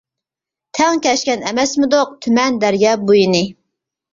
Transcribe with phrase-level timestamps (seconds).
[0.77, 3.47] تەڭ كەچكەن ئەمەسمىدۇق، تۈمەن دەريا بويىنى.